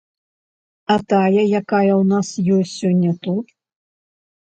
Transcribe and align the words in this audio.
А 0.93 0.95
тая, 1.13 1.43
якая 1.59 1.93
ў 2.01 2.03
нас 2.15 2.27
ёсць 2.59 2.75
сёння 2.81 3.11
тут? 3.29 3.45